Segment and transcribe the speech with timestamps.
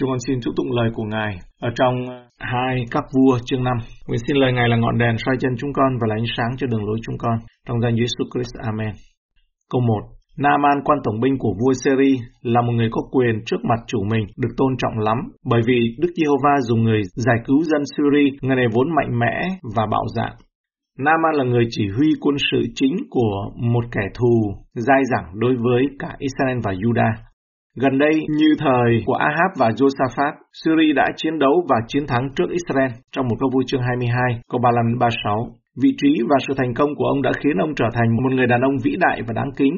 [0.00, 1.94] Chúng con xin chúc tụng lời của Ngài ở trong
[2.38, 3.76] hai các vua chương 5.
[4.06, 6.50] Nguyện xin lời Ngài là ngọn đèn soi chân chúng con và là ánh sáng
[6.58, 7.36] cho đường lối chúng con.
[7.66, 8.54] Trong danh Jesus Christ.
[8.70, 8.92] Amen.
[9.70, 9.94] Câu 1.
[10.38, 13.98] Naaman quan tổng binh của vua Seri là một người có quyền trước mặt chủ
[14.10, 15.18] mình, được tôn trọng lắm,
[15.50, 19.36] bởi vì Đức Giê-hô-va dùng người giải cứu dân Syri, người này vốn mạnh mẽ
[19.76, 20.32] và bạo dạn.
[20.98, 25.56] Naaman là người chỉ huy quân sự chính của một kẻ thù dai dẳng đối
[25.56, 27.12] với cả Israel và Judah.
[27.76, 30.32] Gần đây, như thời của Ahab và Josaphat,
[30.64, 34.40] Syria đã chiến đấu và chiến thắng trước Israel trong một câu vui chương 22,
[34.50, 35.48] câu 35-36.
[35.82, 38.46] Vị trí và sự thành công của ông đã khiến ông trở thành một người
[38.46, 39.74] đàn ông vĩ đại và đáng kính,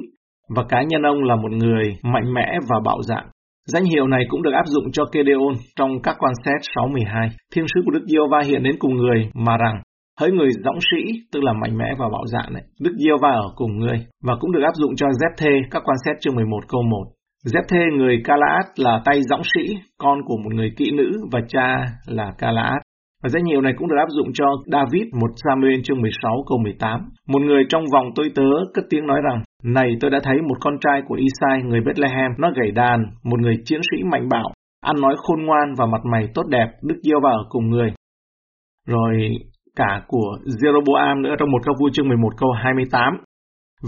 [0.56, 3.24] và cá nhân ông là một người mạnh mẽ và bạo dạn.
[3.66, 7.28] Danh hiệu này cũng được áp dụng cho Kedeon trong các quan xét 612.
[7.55, 9.83] Thiên sứ của Đức Giê-hô-va hiện đến cùng người mà rằng
[10.20, 13.48] hỡi người dõng sĩ, tức là mạnh mẽ và bạo dạn này, Đức Giê-hô-va ở
[13.56, 16.83] cùng ngươi và cũng được áp dụng cho Zepthê các quan xét chương 11 câu
[16.83, 17.05] 1.
[17.45, 21.87] Zepthê người Calaat là tay dõng sĩ, con của một người kỹ nữ và cha
[22.06, 22.83] là Calaat.
[23.23, 26.58] Và danh hiệu này cũng được áp dụng cho David một Samuel chương 16 câu
[26.58, 27.00] 18.
[27.28, 28.42] Một người trong vòng tôi tớ
[28.75, 32.30] cất tiếng nói rằng, Này tôi đã thấy một con trai của Isai người Bethlehem,
[32.39, 34.48] nó gảy đàn, một người chiến sĩ mạnh bạo,
[34.83, 37.92] ăn nói khôn ngoan và mặt mày tốt đẹp, Đức yêu vào ở cùng người.
[38.86, 39.30] Rồi
[39.77, 43.14] cả của Jeroboam nữa trong một câu vua chương 11 câu 28.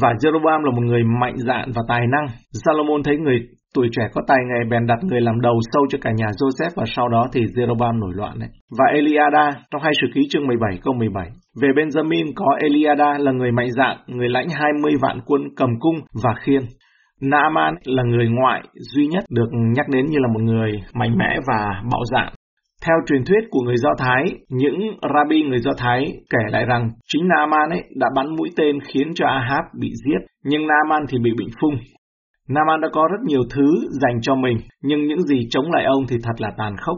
[0.01, 2.27] Và Jeroboam là một người mạnh dạn và tài năng.
[2.65, 3.39] Salomon thấy người
[3.75, 6.71] tuổi trẻ có tài nghề bèn đặt người làm đầu sâu cho cả nhà Joseph
[6.77, 8.49] và sau đó thì Jeroboam nổi loạn đấy.
[8.79, 11.29] Và Eliada trong hai sử ký chương 17 câu 17.
[11.63, 15.97] Về Benjamin có Eliada là người mạnh dạn, người lãnh 20 vạn quân cầm cung
[16.25, 16.63] và khiên.
[17.21, 21.39] Naaman là người ngoại duy nhất được nhắc đến như là một người mạnh mẽ
[21.49, 22.33] và bạo dạn.
[22.87, 24.79] Theo truyền thuyết của người Do Thái, những
[25.15, 29.13] rabbi người Do Thái kể lại rằng chính Naaman ấy đã bắn mũi tên khiến
[29.15, 31.75] cho Ahab bị giết, nhưng Naaman thì bị bệnh phung.
[32.49, 36.07] Naaman đã có rất nhiều thứ dành cho mình, nhưng những gì chống lại ông
[36.09, 36.97] thì thật là tàn khốc.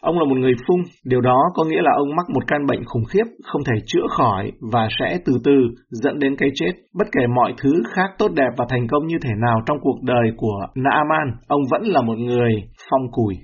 [0.00, 2.84] Ông là một người phung, điều đó có nghĩa là ông mắc một căn bệnh
[2.84, 5.56] khủng khiếp, không thể chữa khỏi và sẽ từ từ
[5.90, 6.72] dẫn đến cái chết.
[6.94, 9.98] Bất kể mọi thứ khác tốt đẹp và thành công như thế nào trong cuộc
[10.02, 12.52] đời của Naaman, ông vẫn là một người
[12.90, 13.34] phong cùi.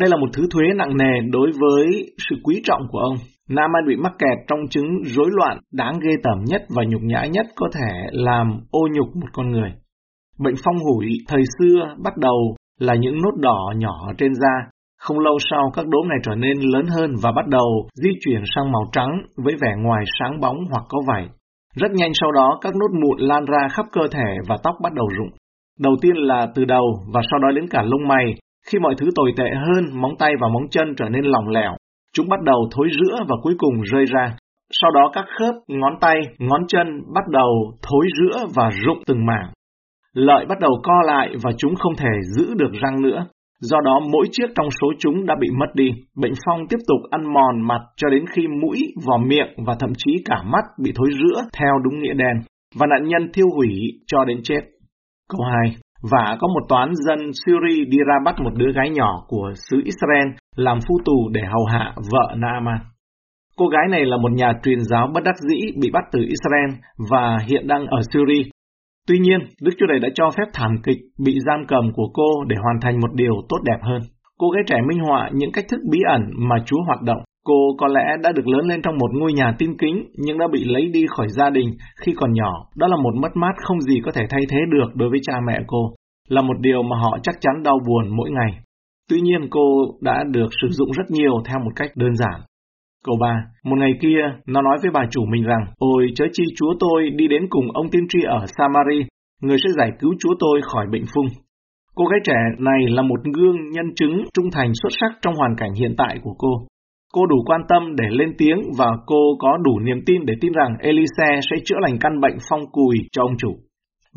[0.00, 3.16] Đây là một thứ thuế nặng nề đối với sự quý trọng của ông.
[3.48, 7.02] Nam Anh bị mắc kẹt trong chứng rối loạn đáng ghê tởm nhất và nhục
[7.02, 9.72] nhã nhất có thể làm ô nhục một con người.
[10.38, 14.70] Bệnh phong hủi thời xưa bắt đầu là những nốt đỏ nhỏ trên da.
[14.98, 18.42] Không lâu sau, các đốm này trở nên lớn hơn và bắt đầu di chuyển
[18.54, 21.28] sang màu trắng với vẻ ngoài sáng bóng hoặc có vảy.
[21.74, 24.92] Rất nhanh sau đó, các nốt mụn lan ra khắp cơ thể và tóc bắt
[24.92, 25.30] đầu rụng.
[25.80, 26.84] Đầu tiên là từ đầu
[27.14, 28.34] và sau đó đến cả lông mày
[28.70, 31.76] khi mọi thứ tồi tệ hơn, móng tay và móng chân trở nên lỏng lẻo,
[32.12, 34.36] chúng bắt đầu thối rữa và cuối cùng rơi ra.
[34.70, 37.50] Sau đó các khớp, ngón tay, ngón chân bắt đầu
[37.82, 39.52] thối rữa và rụng từng mảng.
[40.14, 43.26] Lợi bắt đầu co lại và chúng không thể giữ được răng nữa.
[43.60, 45.90] Do đó mỗi chiếc trong số chúng đã bị mất đi.
[46.16, 49.90] Bệnh phong tiếp tục ăn mòn mặt cho đến khi mũi, vỏ miệng và thậm
[49.96, 52.36] chí cả mắt bị thối rữa theo đúng nghĩa đen.
[52.74, 53.70] Và nạn nhân thiêu hủy
[54.06, 54.60] cho đến chết.
[55.28, 59.24] Câu 2 và có một toán dân Syria đi ra bắt một đứa gái nhỏ
[59.28, 62.78] của xứ Israel làm phu tù để hầu hạ vợ Naaman.
[63.56, 66.80] Cô gái này là một nhà truyền giáo bất đắc dĩ bị bắt từ Israel
[67.10, 68.42] và hiện đang ở Syria.
[69.08, 72.44] Tuy nhiên, Đức Chúa Trời đã cho phép thảm kịch bị giam cầm của cô
[72.48, 74.00] để hoàn thành một điều tốt đẹp hơn.
[74.38, 77.22] Cô gái trẻ minh họa những cách thức bí ẩn mà Chúa hoạt động.
[77.48, 80.46] Cô có lẽ đã được lớn lên trong một ngôi nhà tin kính nhưng đã
[80.52, 81.68] bị lấy đi khỏi gia đình
[82.00, 82.52] khi còn nhỏ.
[82.76, 85.32] Đó là một mất mát không gì có thể thay thế được đối với cha
[85.46, 85.92] mẹ cô.
[86.28, 88.60] Là một điều mà họ chắc chắn đau buồn mỗi ngày.
[89.10, 89.60] Tuy nhiên cô
[90.00, 92.40] đã được sử dụng rất nhiều theo một cách đơn giản.
[93.04, 93.44] Câu 3.
[93.64, 97.10] Một ngày kia, nó nói với bà chủ mình rằng, Ôi chớ chi chúa tôi
[97.10, 99.06] đi đến cùng ông tiên tri ở Samari,
[99.42, 101.26] người sẽ giải cứu chúa tôi khỏi bệnh phung.
[101.94, 105.56] Cô gái trẻ này là một gương nhân chứng trung thành xuất sắc trong hoàn
[105.56, 106.66] cảnh hiện tại của cô.
[107.14, 110.52] Cô đủ quan tâm để lên tiếng và cô có đủ niềm tin để tin
[110.52, 113.52] rằng Elise sẽ chữa lành căn bệnh phong cùi cho ông chủ.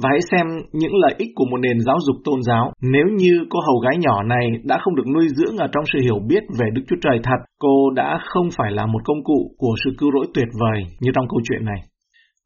[0.02, 2.72] Và hãy xem những lợi ích của một nền giáo dục tôn giáo.
[2.81, 6.00] Nếu như cô hầu gái nhỏ này đã không được nuôi dưỡng ở trong sự
[6.03, 9.51] hiểu biết về Đức Chúa Trời thật, cô đã không phải là một công cụ
[9.57, 11.81] của sự cứu rỗi tuyệt vời như trong câu chuyện này.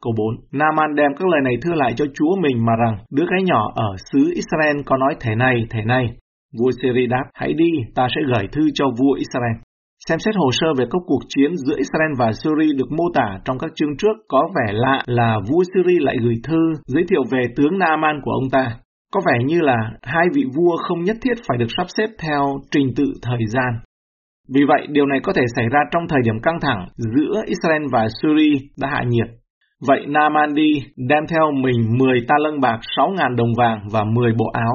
[0.04, 0.28] Câu 4.
[0.52, 3.72] Naaman đem các lời này thưa lại cho chúa mình mà rằng, đứa gái nhỏ
[3.76, 6.06] ở xứ Israel có nói thế này, thế này.
[6.60, 9.56] Vua Seri đáp, hãy đi, ta sẽ gửi thư cho vua Israel.
[10.08, 13.40] Xem xét hồ sơ về các cuộc chiến giữa Israel và Syria được mô tả
[13.46, 17.24] trong các chương trước có vẻ lạ là vua Syria lại gửi thư giới thiệu
[17.32, 18.78] về tướng Naaman của ông ta.
[19.14, 22.42] Có vẻ như là hai vị vua không nhất thiết phải được sắp xếp theo
[22.72, 23.74] trình tự thời gian.
[24.54, 27.84] Vì vậy, điều này có thể xảy ra trong thời điểm căng thẳng giữa Israel
[27.92, 29.28] và Syria đã hạ nhiệt.
[29.88, 30.72] Vậy Naaman đi
[31.10, 34.74] đem theo mình 10 ta lân bạc, 6.000 đồng vàng và 10 bộ áo.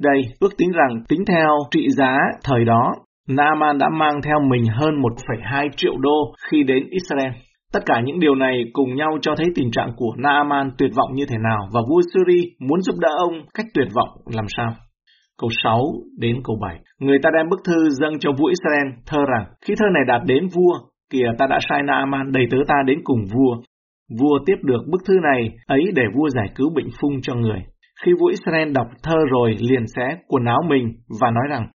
[0.00, 2.92] đây ước tính rằng tính theo trị giá thời đó,
[3.28, 7.32] Naaman đã mang theo mình hơn 1,2 triệu đô khi đến Israel.
[7.72, 11.14] Tất cả những điều này cùng nhau cho thấy tình trạng của Naaman tuyệt vọng
[11.14, 14.72] như thế nào và vua Syri muốn giúp đỡ ông cách tuyệt vọng làm sao.
[15.38, 15.80] Câu 6
[16.18, 19.74] đến câu 7 Người ta đem bức thư dâng cho vua Israel thơ rằng Khi
[19.78, 20.74] thơ này đạt đến vua,
[21.10, 23.56] kìa ta đã sai Naaman đầy tớ ta đến cùng vua.
[24.20, 27.60] Vua tiếp được bức thư này ấy để vua giải cứu bệnh phung cho người.
[28.04, 31.66] Khi vua Israel đọc thơ rồi liền xé quần áo mình và nói rằng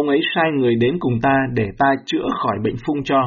[0.00, 3.20] Ông ấy sai người đến cùng ta để ta chữa khỏi bệnh phung cho.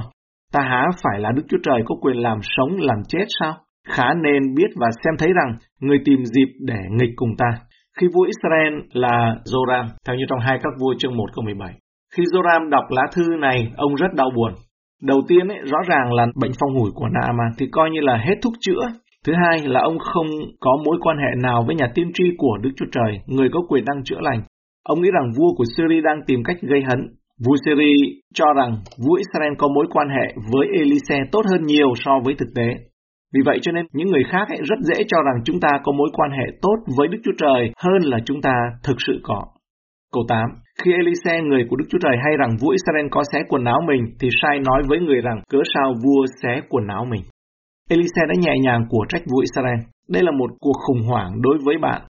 [0.53, 3.53] Ta há phải là Đức Chúa Trời có quyền làm sống làm chết sao?
[3.87, 7.49] Khá nên biết và xem thấy rằng người tìm dịp để nghịch cùng ta.
[7.97, 11.73] Khi vua Israel là Joram, theo như trong hai các vua chương 1 câu 17.
[12.15, 14.53] Khi Joram đọc lá thư này, ông rất đau buồn.
[15.01, 18.17] Đầu tiên ấy, rõ ràng là bệnh phong hủi của Naaman thì coi như là
[18.17, 18.81] hết thuốc chữa.
[19.25, 20.27] Thứ hai là ông không
[20.59, 23.59] có mối quan hệ nào với nhà tiên tri của Đức Chúa Trời, người có
[23.69, 24.41] quyền năng chữa lành.
[24.83, 26.99] Ông nghĩ rằng vua của Syria đang tìm cách gây hấn.
[27.45, 27.95] Vua Syria
[28.33, 28.71] cho rằng
[29.03, 32.69] vua Israel có mối quan hệ với Elise tốt hơn nhiều so với thực tế.
[33.33, 35.91] Vì vậy cho nên những người khác ấy rất dễ cho rằng chúng ta có
[35.91, 38.53] mối quan hệ tốt với Đức Chúa Trời hơn là chúng ta
[38.83, 39.43] thực sự có.
[40.13, 40.39] Câu 8.
[40.83, 43.79] Khi Elise, người của Đức Chúa Trời hay rằng vua Israel có xé quần áo
[43.87, 47.21] mình, thì sai nói với người rằng cớ sao vua xé quần áo mình.
[47.89, 49.79] Elise đã nhẹ nhàng của trách vua Israel.
[50.09, 52.01] Đây là một cuộc khủng hoảng đối với bạn.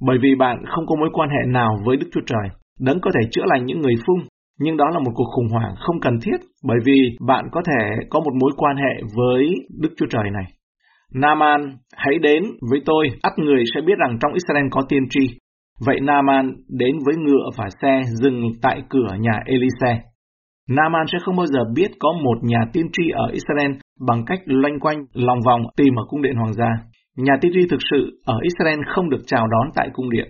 [0.00, 2.48] Bởi vì bạn không có mối quan hệ nào với Đức Chúa Trời.
[2.80, 4.20] Đấng có thể chữa lành những người phung,
[4.60, 7.96] nhưng đó là một cuộc khủng hoảng không cần thiết bởi vì bạn có thể
[8.10, 10.44] có một mối quan hệ với Đức Chúa Trời này.
[11.14, 11.60] Naaman,
[11.96, 15.20] hãy đến với tôi, ắt người sẽ biết rằng trong Israel có tiên tri.
[15.86, 20.02] Vậy Naaman đến với ngựa và xe dừng tại cửa nhà Elise.
[20.68, 23.72] Naaman sẽ không bao giờ biết có một nhà tiên tri ở Israel
[24.08, 26.70] bằng cách loanh quanh lòng vòng tìm ở cung điện hoàng gia.
[27.16, 30.28] Nhà tiên tri thực sự ở Israel không được chào đón tại cung điện.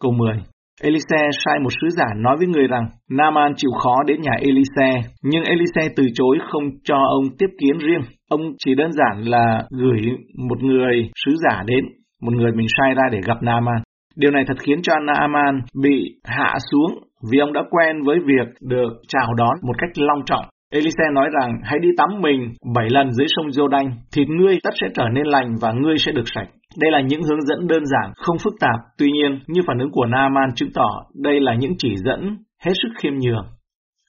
[0.00, 0.36] Câu 10
[0.82, 5.10] Elise sai một sứ giả nói với người rằng Naaman chịu khó đến nhà Elise,
[5.22, 8.00] nhưng Elise từ chối không cho ông tiếp kiến riêng.
[8.30, 10.00] Ông chỉ đơn giản là gửi
[10.48, 11.84] một người sứ giả đến,
[12.22, 13.82] một người mình sai ra để gặp Naaman.
[14.16, 16.90] Điều này thật khiến cho Naaman bị hạ xuống
[17.30, 20.44] vì ông đã quen với việc được chào đón một cách long trọng.
[20.74, 24.70] Elise nói rằng hãy đi tắm mình bảy lần dưới sông Jordan, thịt ngươi tất
[24.80, 26.48] sẽ trở nên lành và ngươi sẽ được sạch.
[26.80, 29.90] Đây là những hướng dẫn đơn giản, không phức tạp, tuy nhiên như phản ứng
[29.90, 33.46] của Naaman chứng tỏ đây là những chỉ dẫn hết sức khiêm nhường.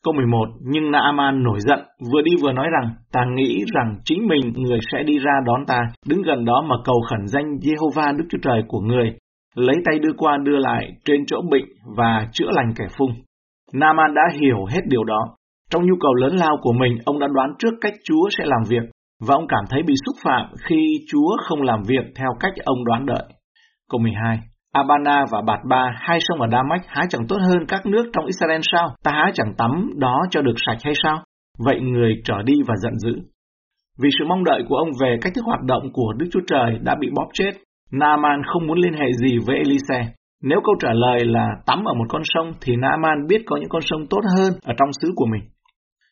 [0.04, 1.80] Câu 11, nhưng Naaman nổi giận,
[2.12, 5.66] vừa đi vừa nói rằng, ta nghĩ rằng chính mình người sẽ đi ra đón
[5.68, 9.18] ta, đứng gần đó mà cầu khẩn danh Jehovah Đức Chúa Trời của người,
[9.56, 11.66] lấy tay đưa qua đưa lại trên chỗ bệnh
[11.98, 13.12] và chữa lành kẻ phung.
[13.74, 15.36] Naaman đã hiểu hết điều đó.
[15.76, 18.62] Trong nhu cầu lớn lao của mình, ông đã đoán trước cách Chúa sẽ làm
[18.70, 18.84] việc,
[19.28, 20.76] và ông cảm thấy bị xúc phạm khi
[21.12, 23.24] Chúa không làm việc theo cách ông đoán đợi.
[23.92, 24.40] Câu 12
[24.72, 28.26] Abana và Bạt Ba, hai sông ở Đa-mách há chẳng tốt hơn các nước trong
[28.26, 28.96] Israel sao?
[29.04, 31.24] Ta há chẳng tắm đó cho được sạch hay sao?
[31.66, 33.14] Vậy người trở đi và giận dữ.
[34.02, 36.80] Vì sự mong đợi của ông về cách thức hoạt động của Đức Chúa Trời
[36.82, 37.52] đã bị bóp chết,
[37.92, 40.14] Naaman không muốn liên hệ gì với Elise.
[40.44, 43.70] Nếu câu trả lời là tắm ở một con sông thì Naaman biết có những
[43.70, 45.42] con sông tốt hơn ở trong xứ của mình.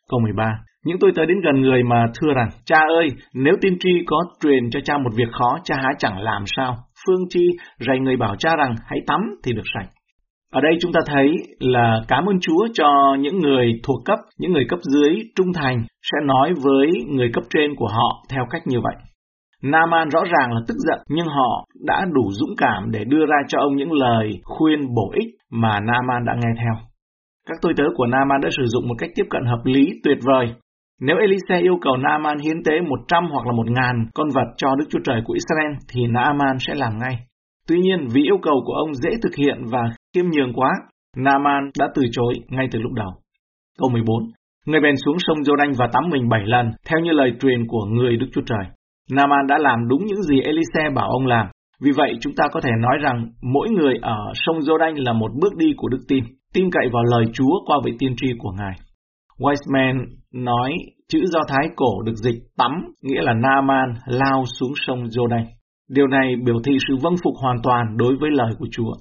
[0.10, 0.44] Câu 13
[0.86, 4.24] những tôi tới đến gần người mà thưa rằng, cha ơi, nếu tiên tri có
[4.44, 6.78] truyền cho cha một việc khó, cha há chẳng làm sao.
[7.06, 7.48] Phương chi
[7.80, 9.90] dạy người bảo cha rằng hãy tắm thì được sạch.
[10.54, 14.52] Ở đây chúng ta thấy là cảm ơn Chúa cho những người thuộc cấp, những
[14.52, 18.62] người cấp dưới trung thành sẽ nói với người cấp trên của họ theo cách
[18.66, 18.96] như vậy.
[19.64, 23.38] Naaman rõ ràng là tức giận nhưng họ đã đủ dũng cảm để đưa ra
[23.48, 26.93] cho ông những lời khuyên bổ ích mà Naaman đã nghe theo.
[27.48, 30.18] Các tôi tớ của Naaman đã sử dụng một cách tiếp cận hợp lý tuyệt
[30.22, 30.54] vời
[31.02, 34.86] nếu Elise yêu cầu Naaman hiến tế 100 hoặc là 1.000 con vật cho Đức
[34.90, 37.16] Chúa Trời của Israel thì Naaman sẽ làm ngay.
[37.68, 39.82] Tuy nhiên vì yêu cầu của ông dễ thực hiện và
[40.14, 40.72] khiêm nhường quá,
[41.18, 43.12] Naaman đã từ chối ngay từ lúc đầu.
[43.80, 44.24] Câu 14
[44.66, 47.86] Người bèn xuống sông Jordan và tắm mình bảy lần, theo như lời truyền của
[47.86, 48.66] người Đức Chúa Trời.
[49.12, 51.48] Naaman đã làm đúng những gì Elise bảo ông làm.
[51.82, 55.32] Vì vậy chúng ta có thể nói rằng mỗi người ở sông Jordan là một
[55.42, 56.24] bước đi của đức tin,
[56.54, 58.76] tin cậy vào lời Chúa qua vị tiên tri của Ngài.
[59.40, 60.72] Wiseman nói
[61.08, 65.46] chữ Do Thái cổ được dịch tắm, nghĩa là Naaman lao xuống sông Jordan.
[65.90, 68.94] Điều này biểu thị sự vâng phục hoàn toàn đối với lời của Chúa.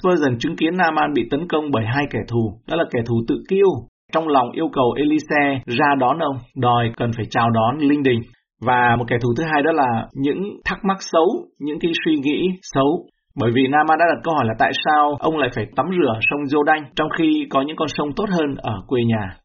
[0.00, 3.22] Spurgeon chứng kiến Naaman bị tấn công bởi hai kẻ thù, đó là kẻ thù
[3.28, 3.68] tự kiêu,
[4.12, 8.20] trong lòng yêu cầu Elise ra đón ông, đòi cần phải chào đón linh đình.
[8.60, 11.26] Và một kẻ thù thứ hai đó là những thắc mắc xấu,
[11.58, 13.06] những cái suy nghĩ xấu.
[13.40, 16.18] Bởi vì Naaman đã đặt câu hỏi là tại sao ông lại phải tắm rửa
[16.30, 19.36] sông Jordan trong khi có những con sông tốt hơn ở quê nhà.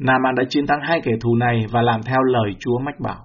[0.00, 3.20] Naaman đã chiến thắng hai kẻ thù này và làm theo lời Chúa mách bảo.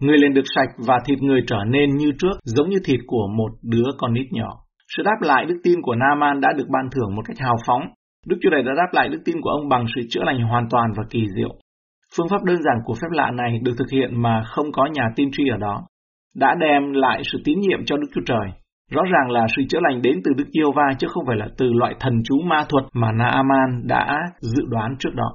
[0.00, 3.26] Người liền được sạch và thịt người trở nên như trước, giống như thịt của
[3.36, 4.50] một đứa con nít nhỏ.
[4.96, 7.82] Sự đáp lại đức tin của Naaman đã được ban thưởng một cách hào phóng.
[8.26, 10.68] Đức Chúa Trời đã đáp lại đức tin của ông bằng sự chữa lành hoàn
[10.70, 11.54] toàn và kỳ diệu.
[12.16, 15.04] Phương pháp đơn giản của phép lạ này được thực hiện mà không có nhà
[15.16, 15.82] tiên tri ở đó,
[16.34, 18.65] đã đem lại sự tín nhiệm cho Đức Chúa Trời.
[18.90, 21.48] Rõ ràng là sự chữa lành đến từ Đức Yêu Va chứ không phải là
[21.58, 25.28] từ loại thần chú ma thuật mà Naaman đã dự đoán trước đó.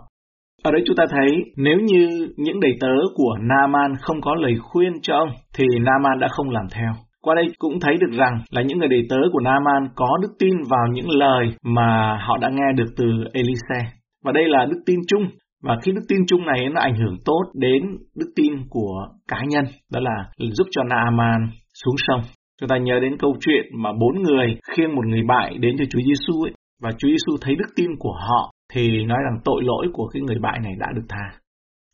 [0.63, 1.27] Ở đây chúng ta thấy
[1.57, 6.19] nếu như những đầy tớ của Naaman không có lời khuyên cho ông thì Naaman
[6.19, 6.91] đã không làm theo.
[7.21, 10.31] Qua đây cũng thấy được rằng là những người đầy tớ của Naaman có đức
[10.39, 13.91] tin vào những lời mà họ đã nghe được từ Elise.
[14.23, 15.27] Và đây là đức tin chung
[15.63, 17.83] và khi đức tin chung này nó ảnh hưởng tốt đến
[18.15, 22.21] đức tin của cá nhân, đó là giúp cho Naaman xuống sông.
[22.61, 25.85] Chúng ta nhớ đến câu chuyện mà bốn người khiêng một người bại đến cho
[25.89, 29.61] Chúa Giêsu ấy, và Chúa Giêsu thấy đức tin của họ thì nói rằng tội
[29.63, 31.25] lỗi của cái người bại này đã được tha.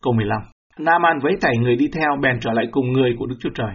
[0.04, 0.38] Câu 15.
[0.80, 3.74] Naaman vẫy tay người đi theo bèn trở lại cùng người của Đức Chúa Trời.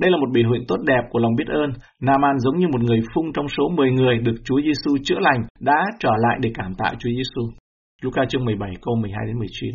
[0.00, 1.72] Đây là một biểu hiện tốt đẹp của lòng biết ơn.
[2.02, 5.42] Naaman giống như một người phung trong số 10 người được Chúa Giêsu chữa lành
[5.60, 7.42] đã trở lại để cảm tạ Chúa Giêsu.
[8.02, 9.74] Luca chương 17 câu 12 đến 19.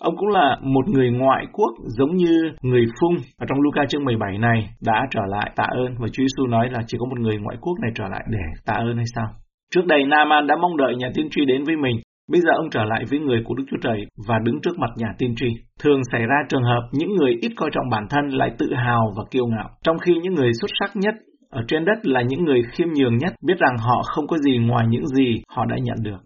[0.00, 4.04] Ông cũng là một người ngoại quốc giống như người phung ở trong Luca chương
[4.04, 7.20] 17 này đã trở lại tạ ơn và Chúa Giêsu nói là chỉ có một
[7.20, 9.26] người ngoại quốc này trở lại để tạ ơn hay sao?
[9.74, 11.96] Trước đây Naaman đã mong đợi nhà tiên tri đến với mình,
[12.32, 14.90] bây giờ ông trở lại với người của Đức Chúa Trời và đứng trước mặt
[14.96, 15.46] nhà tiên tri.
[15.82, 19.12] Thường xảy ra trường hợp những người ít coi trọng bản thân lại tự hào
[19.16, 21.14] và kiêu ngạo, trong khi những người xuất sắc nhất
[21.50, 24.58] ở trên đất là những người khiêm nhường nhất, biết rằng họ không có gì
[24.58, 26.20] ngoài những gì họ đã nhận được.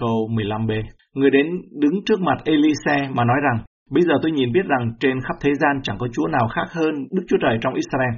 [0.00, 0.82] Câu 15b
[1.14, 1.46] Người đến
[1.82, 5.36] đứng trước mặt Elise mà nói rằng, bây giờ tôi nhìn biết rằng trên khắp
[5.40, 8.14] thế gian chẳng có Chúa nào khác hơn Đức Chúa Trời trong Israel.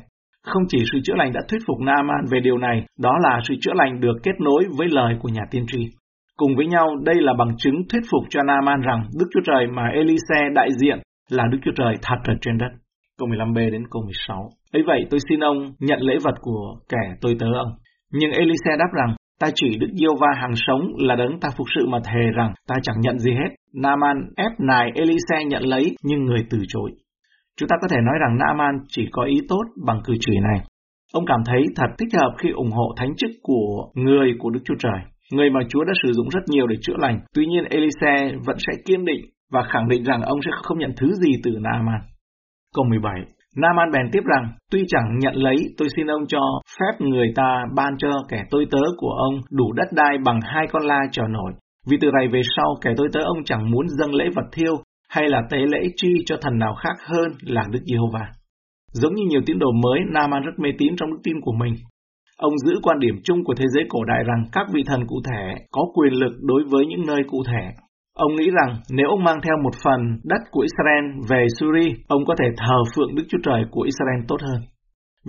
[0.46, 3.54] Không chỉ sự chữa lành đã thuyết phục Naaman về điều này, đó là sự
[3.60, 5.80] chữa lành được kết nối với lời của nhà tiên tri.
[6.36, 9.66] Cùng với nhau, đây là bằng chứng thuyết phục cho Naaman rằng Đức Chúa Trời
[9.66, 10.98] mà Elise đại diện
[11.30, 12.70] là Đức Chúa Trời thật ở trên đất.
[13.18, 14.50] Câu 15b đến câu 16.
[14.72, 17.72] ấy vậy tôi xin ông nhận lễ vật của kẻ tôi tớ ông.
[18.12, 21.66] Nhưng Elise đáp rằng, ta chỉ Đức Diêu Va hàng sống là đấng ta phục
[21.74, 23.50] sự mà thề rằng ta chẳng nhận gì hết.
[23.74, 26.90] Naaman ép nài Elise nhận lấy nhưng người từ chối.
[27.56, 30.66] Chúng ta có thể nói rằng Naaman chỉ có ý tốt bằng cử chỉ này.
[31.12, 34.60] Ông cảm thấy thật thích hợp khi ủng hộ thánh chức của người của Đức
[34.64, 35.00] Chúa Trời,
[35.32, 37.20] người mà Chúa đã sử dụng rất nhiều để chữa lành.
[37.34, 39.20] Tuy nhiên Elise vẫn sẽ kiên định
[39.52, 42.00] và khẳng định rằng ông sẽ không nhận thứ gì từ Naaman.
[42.74, 43.12] Câu 17
[43.56, 46.40] Naaman bèn tiếp rằng, tuy chẳng nhận lấy, tôi xin ông cho
[46.78, 50.66] phép người ta ban cho kẻ tôi tớ của ông đủ đất đai bằng hai
[50.72, 51.52] con la trở nổi.
[51.86, 54.76] Vì từ này về sau, kẻ tôi tớ ông chẳng muốn dâng lễ vật thiêu,
[55.08, 58.26] hay là tế lễ chi cho thần nào khác hơn là Đức Giê-hô-va.
[58.92, 61.74] Giống như nhiều tín đồ mới, Naaman rất mê tín trong đức tin của mình.
[62.36, 65.16] Ông giữ quan điểm chung của thế giới cổ đại rằng các vị thần cụ
[65.30, 67.85] thể có quyền lực đối với những nơi cụ thể.
[68.24, 72.24] Ông nghĩ rằng nếu ông mang theo một phần đất của Israel về Syria, ông
[72.26, 74.60] có thể thờ phượng Đức Chúa Trời của Israel tốt hơn.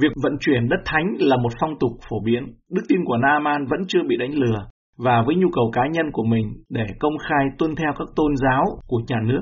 [0.01, 2.43] Việc vận chuyển đất thánh là một phong tục phổ biến.
[2.71, 4.59] Đức tin của Naaman vẫn chưa bị đánh lừa
[4.97, 8.31] và với nhu cầu cá nhân của mình để công khai tuân theo các tôn
[8.35, 9.41] giáo của nhà nước.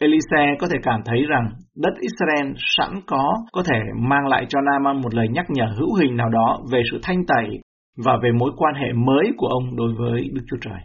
[0.00, 4.60] Elise có thể cảm thấy rằng đất Israel sẵn có có thể mang lại cho
[4.60, 7.60] Naaman một lời nhắc nhở hữu hình nào đó về sự thanh tẩy
[8.04, 10.80] và về mối quan hệ mới của ông đối với Đức Chúa Trời.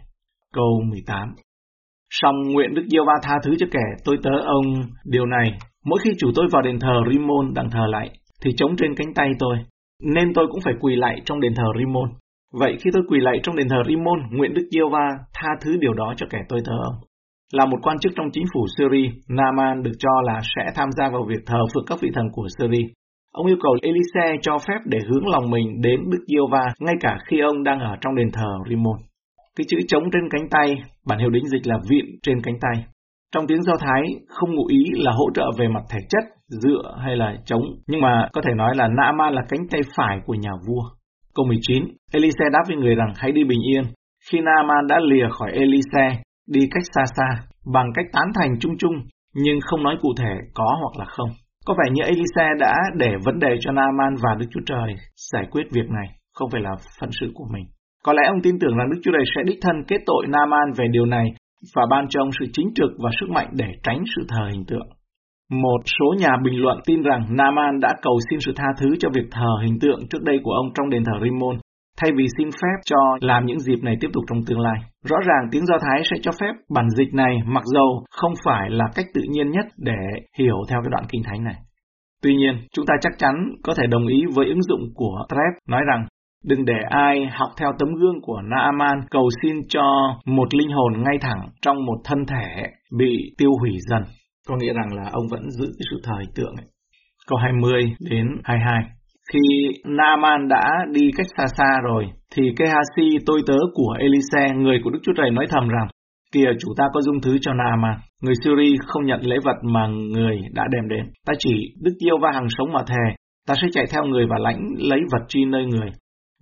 [0.52, 1.34] Câu 18
[2.20, 4.66] Song nguyện Đức Giêsu Ba tha thứ cho kẻ tôi tớ ông
[5.04, 5.58] điều này.
[5.84, 8.10] Mỗi khi chủ tôi vào đền thờ Rimon đặng thờ lại,
[8.42, 9.56] thì chống trên cánh tay tôi,
[10.14, 12.10] nên tôi cũng phải quỳ lại trong đền thờ Rimon.
[12.60, 15.76] Vậy khi tôi quỳ lại trong đền thờ Rimon, nguyện Đức Giêsu va tha thứ
[15.80, 16.94] điều đó cho kẻ tôi thờ ông.
[17.52, 21.08] Là một quan chức trong chính phủ Syria, Naaman được cho là sẽ tham gia
[21.08, 22.86] vào việc thờ phượng các vị thần của Syria.
[23.32, 27.18] Ông yêu cầu Elise cho phép để hướng lòng mình đến Đức Giê-hô-va ngay cả
[27.26, 28.96] khi ông đang ở trong đền thờ Rimon.
[29.56, 30.74] Cái chữ trống trên cánh tay,
[31.06, 32.84] bản hiệu đính dịch là vịn trên cánh tay.
[33.34, 36.96] Trong tiếng Do Thái, không ngụ ý là hỗ trợ về mặt thể chất, dựa
[37.04, 40.34] hay là chống, nhưng mà có thể nói là Naaman là cánh tay phải của
[40.34, 40.82] nhà vua.
[41.34, 43.84] Câu 19, Elise đáp với người rằng hãy đi bình yên.
[44.30, 47.42] Khi Naaman đã lìa khỏi Elise, đi cách xa xa,
[47.74, 48.94] bằng cách tán thành chung chung,
[49.34, 51.28] nhưng không nói cụ thể có hoặc là không.
[51.66, 54.94] Có vẻ như Elise đã để vấn đề cho Naaman và Đức Chúa Trời
[55.32, 57.64] giải quyết việc này, không phải là phận sự của mình.
[58.04, 60.72] Có lẽ ông tin tưởng rằng Đức Chúa Trời sẽ đích thân kết tội Naaman
[60.76, 61.26] về điều này
[61.74, 64.64] và ban cho ông sự chính trực và sức mạnh để tránh sự thờ hình
[64.64, 64.88] tượng.
[65.50, 69.08] Một số nhà bình luận tin rằng Naaman đã cầu xin sự tha thứ cho
[69.14, 71.56] việc thờ hình tượng trước đây của ông trong đền thờ Rimmon
[72.00, 74.78] thay vì xin phép cho làm những dịp này tiếp tục trong tương lai.
[75.04, 78.70] Rõ ràng tiếng Do Thái sẽ cho phép bản dịch này mặc dầu không phải
[78.70, 80.00] là cách tự nhiên nhất để
[80.38, 81.54] hiểu theo cái đoạn kinh thánh này.
[82.22, 85.68] Tuy nhiên, chúng ta chắc chắn có thể đồng ý với ứng dụng của Trev
[85.68, 86.06] nói rằng
[86.44, 89.82] đừng để ai học theo tấm gương của Naaman cầu xin cho
[90.26, 92.62] một linh hồn ngay thẳng trong một thân thể
[92.98, 94.02] bị tiêu hủy dần.
[94.48, 96.66] Có nghĩa rằng là ông vẫn giữ cái sự thời tượng ấy.
[97.26, 98.82] Câu 20 đến 22
[99.32, 99.40] Khi
[99.84, 104.90] Naaman đã đi cách xa xa rồi, thì Kehasi tôi tớ của Elise, người của
[104.90, 105.88] Đức Chúa Trời nói thầm rằng,
[106.32, 107.96] Kìa chủ ta có dung thứ cho Naaman.
[108.22, 111.04] Người Syri không nhận lễ vật mà người đã đem đến.
[111.26, 113.16] Ta chỉ Đức Yêu va hàng sống mà thề.
[113.48, 115.88] Ta sẽ chạy theo người và lãnh lấy vật chi nơi người.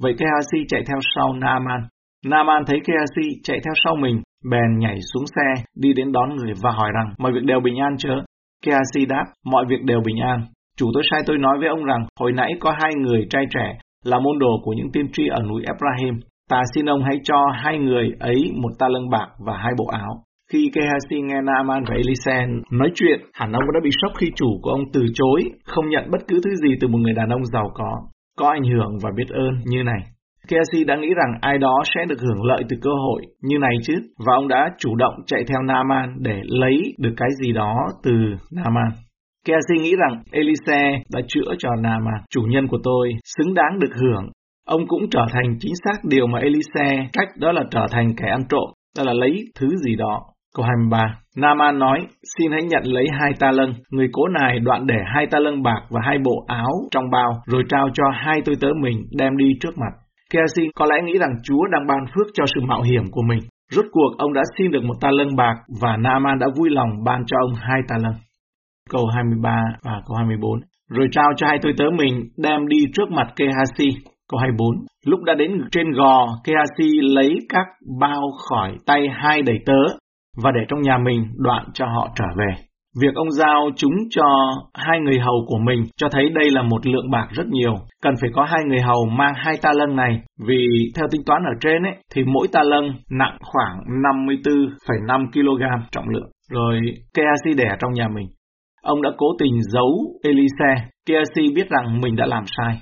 [0.03, 1.81] Vậy Kehasi chạy theo sau Naaman.
[2.27, 6.53] Naaman thấy Kehasi chạy theo sau mình, bèn nhảy xuống xe, đi đến đón người
[6.63, 8.15] và hỏi rằng, mọi việc đều bình an chớ?
[8.65, 10.41] Kehasi đáp, mọi việc đều bình an.
[10.77, 13.79] Chủ tôi sai tôi nói với ông rằng, hồi nãy có hai người trai trẻ,
[14.05, 16.21] là môn đồ của những tiên tri ở núi Ephraim.
[16.51, 19.87] Ta xin ông hãy cho hai người ấy một ta lân bạc và hai bộ
[19.87, 20.25] áo.
[20.53, 24.49] Khi Gehazi nghe Naaman và Elise nói chuyện, hẳn ông đã bị sốc khi chủ
[24.63, 27.45] của ông từ chối, không nhận bất cứ thứ gì từ một người đàn ông
[27.45, 28.03] giàu có,
[28.41, 30.01] có ảnh hưởng và biết ơn như này.
[30.49, 33.75] Casey đã nghĩ rằng ai đó sẽ được hưởng lợi từ cơ hội như này
[33.83, 33.95] chứ,
[34.27, 38.13] và ông đã chủ động chạy theo Naaman để lấy được cái gì đó từ
[38.51, 38.89] Naaman.
[39.47, 43.95] Casey nghĩ rằng Elise đã chữa cho Naaman, chủ nhân của tôi, xứng đáng được
[43.95, 44.31] hưởng.
[44.67, 48.29] Ông cũng trở thành chính xác điều mà Elise cách đó là trở thành kẻ
[48.29, 50.21] ăn trộm, đó là lấy thứ gì đó.
[50.57, 50.99] Câu 23
[51.37, 52.07] Naaman nói,
[52.39, 53.75] xin hãy nhận lấy hai ta lân.
[53.91, 57.31] Người cố nài đoạn để hai ta lân bạc và hai bộ áo trong bao,
[57.47, 59.93] rồi trao cho hai tôi tớ mình đem đi trước mặt.
[60.33, 63.39] Gehazi có lẽ nghĩ rằng Chúa đang ban phước cho sự mạo hiểm của mình.
[63.71, 66.91] Rốt cuộc ông đã xin được một ta lân bạc và Naaman đã vui lòng
[67.05, 68.13] ban cho ông hai ta lân.
[68.91, 69.51] Câu 23
[69.83, 73.89] và câu 24 Rồi trao cho hai tôi tớ mình đem đi trước mặt kehasi.
[74.31, 74.69] Câu 24
[75.07, 77.67] Lúc đã đến trên gò, kehasi lấy các
[78.01, 79.97] bao khỏi tay hai đầy tớ
[80.43, 82.71] và để trong nhà mình đoạn cho họ trở về.
[83.01, 84.25] Việc ông giao chúng cho
[84.75, 87.75] hai người hầu của mình cho thấy đây là một lượng bạc rất nhiều.
[88.03, 91.43] Cần phải có hai người hầu mang hai ta lân này, vì theo tính toán
[91.43, 96.31] ở trên ấy, thì mỗi ta lân nặng khoảng 54,5 kg trọng lượng.
[96.51, 96.81] Rồi
[97.15, 98.27] Gehazi để trong nhà mình.
[98.83, 100.89] Ông đã cố tình giấu Elise.
[101.09, 102.81] Gehazi biết rằng mình đã làm sai.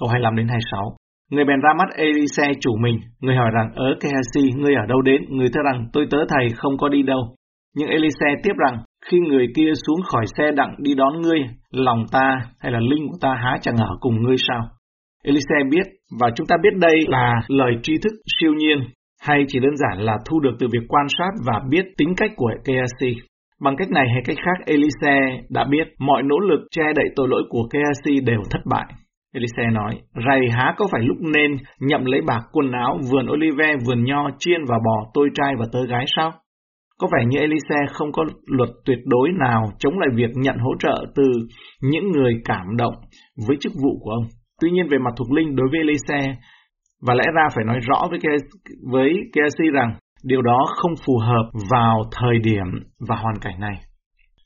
[0.00, 0.96] Câu 25 đến 26.
[1.30, 5.02] Người bèn ra mắt Elise chủ mình, người hỏi rằng, ở Kehasi, ngươi ở đâu
[5.02, 5.22] đến?
[5.28, 7.34] Người thưa rằng, tôi tớ thầy không có đi đâu.
[7.76, 12.04] Nhưng Elise tiếp rằng, khi người kia xuống khỏi xe đặng đi đón ngươi, lòng
[12.12, 14.60] ta hay là linh của ta há chẳng ở cùng ngươi sao?
[15.24, 15.86] Elise biết,
[16.20, 18.78] và chúng ta biết đây là lời tri thức siêu nhiên,
[19.22, 22.30] hay chỉ đơn giản là thu được từ việc quan sát và biết tính cách
[22.36, 23.20] của Kehasi.
[23.60, 27.28] Bằng cách này hay cách khác, Elise đã biết mọi nỗ lực che đậy tội
[27.28, 28.86] lỗi của Kehasi đều thất bại.
[29.34, 29.92] Elise nói,
[30.26, 34.30] rày há có phải lúc nên nhậm lấy bạc quần áo, vườn olive, vườn nho,
[34.38, 36.32] chiên và bò, tôi trai và tớ gái sao?
[36.98, 40.70] Có vẻ như Elise không có luật tuyệt đối nào chống lại việc nhận hỗ
[40.78, 41.22] trợ từ
[41.80, 42.94] những người cảm động
[43.46, 44.24] với chức vụ của ông.
[44.60, 46.36] Tuy nhiên về mặt thuộc linh đối với Elise,
[47.06, 48.18] và lẽ ra phải nói rõ với
[48.92, 49.94] với Gehazi rằng
[50.24, 52.66] điều đó không phù hợp vào thời điểm
[53.08, 53.76] và hoàn cảnh này.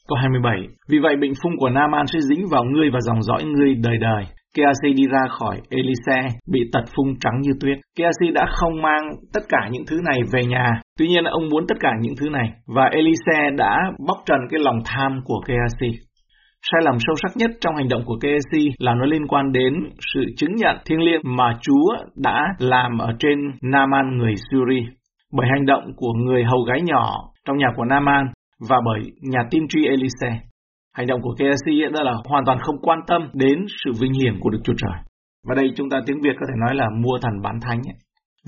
[0.08, 3.44] Câu 27 Vì vậy bệnh phung của Naaman sẽ dính vào ngươi và dòng dõi
[3.44, 4.24] ngươi đời đời.
[4.56, 7.78] Keasi đi ra khỏi Elise bị tật phung trắng như tuyết.
[7.96, 10.80] Keasi đã không mang tất cả những thứ này về nhà.
[10.98, 14.60] Tuy nhiên ông muốn tất cả những thứ này, và Elise đã bóc trần cái
[14.60, 15.98] lòng tham của Keasi.
[16.62, 19.72] Sai lầm sâu sắc nhất trong hành động của Keasi là nó liên quan đến
[20.14, 24.86] sự chứng nhận thiêng liêng mà Chúa đã làm ở trên Naaman người Syria
[25.32, 28.26] bởi hành động của người hầu gái nhỏ trong nhà của Naaman
[28.68, 30.40] và bởi nhà tiên tri Elise.
[30.98, 34.34] Hành động của KFC đó là hoàn toàn không quan tâm đến sự vinh hiển
[34.40, 34.98] của Đức Chúa Trời.
[35.48, 37.80] Và đây chúng ta tiếng Việt có thể nói là mua thần bán thánh.
[37.92, 37.96] Ấy.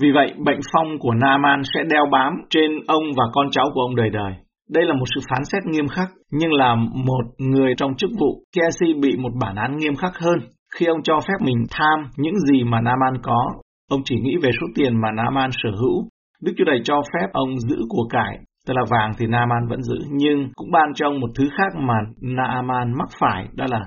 [0.01, 3.81] Vì vậy, bệnh phong của Naaman sẽ đeo bám trên ông và con cháu của
[3.81, 4.33] ông đời đời.
[4.69, 8.43] Đây là một sự phán xét nghiêm khắc, nhưng là một người trong chức vụ,
[8.55, 10.39] Kesi bị một bản án nghiêm khắc hơn
[10.75, 13.47] khi ông cho phép mình tham những gì mà Naaman có.
[13.89, 16.07] Ông chỉ nghĩ về số tiền mà Naaman sở hữu.
[16.41, 18.37] Đức Chúa Trời cho phép ông giữ của cải
[18.67, 21.79] Tức là vàng thì Naaman vẫn giữ, nhưng cũng ban cho ông một thứ khác
[21.79, 23.79] mà Naaman mắc phải, đó là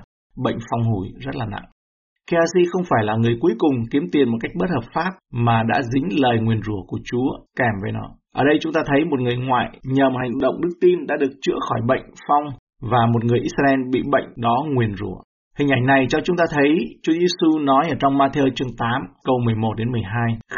[0.43, 1.65] bệnh phong hủi rất là nặng.
[2.31, 5.63] Gehazi không phải là người cuối cùng kiếm tiền một cách bất hợp pháp mà
[5.63, 8.09] đã dính lời nguyền rủa của Chúa kèm với nó.
[8.35, 11.15] Ở đây chúng ta thấy một người ngoại nhờ một hành động đức tin đã
[11.19, 12.43] được chữa khỏi bệnh phong
[12.81, 15.17] và một người Israel bị bệnh đó nguyền rủa.
[15.59, 16.69] Hình ảnh này cho chúng ta thấy
[17.03, 20.11] Chúa Giêsu nói ở trong Matthew chương 8 câu 11 đến 12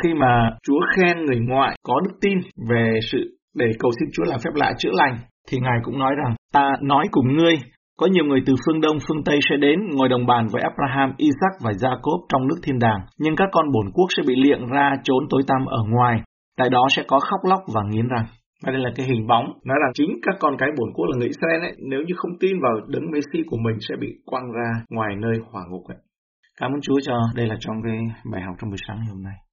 [0.03, 2.37] khi mà Chúa khen người ngoại có đức tin
[2.69, 5.17] về sự để cầu xin Chúa làm phép lạ chữa lành,
[5.47, 7.55] thì Ngài cũng nói rằng, ta nói cùng ngươi,
[7.99, 11.13] có nhiều người từ phương Đông, phương Tây sẽ đến ngồi đồng bàn với Abraham,
[11.17, 14.65] Isaac và Jacob trong nước thiên đàng, nhưng các con bổn quốc sẽ bị liệng
[14.65, 16.21] ra trốn tối tăm ở ngoài,
[16.57, 18.25] tại đó sẽ có khóc lóc và nghiến răng.
[18.63, 21.17] Và đây là cái hình bóng, nói rằng chính các con cái bổn quốc là
[21.17, 24.51] người Israel ấy, nếu như không tin vào đấng Messi của mình sẽ bị quăng
[24.51, 25.97] ra ngoài nơi hỏa ngục ấy.
[26.59, 27.97] Cảm ơn Chúa cho đây là trong cái
[28.31, 29.37] bài học trong buổi sáng ngày hôm nay.